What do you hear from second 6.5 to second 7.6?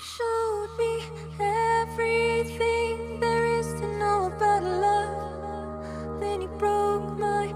broke my